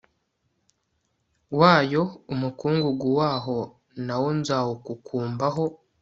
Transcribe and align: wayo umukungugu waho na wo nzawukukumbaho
wayo 1.59 2.03
umukungugu 2.33 3.07
waho 3.19 3.57
na 4.05 4.15
wo 4.21 4.29
nzawukukumbaho 4.39 5.65